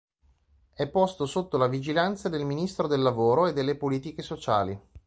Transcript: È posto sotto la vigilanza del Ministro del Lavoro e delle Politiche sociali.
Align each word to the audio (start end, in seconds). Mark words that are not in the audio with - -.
È 0.73 0.87
posto 0.87 1.27
sotto 1.27 1.57
la 1.57 1.67
vigilanza 1.67 2.27
del 2.27 2.43
Ministro 2.43 2.87
del 2.87 3.01
Lavoro 3.03 3.45
e 3.45 3.53
delle 3.53 3.75
Politiche 3.75 4.23
sociali. 4.23 4.75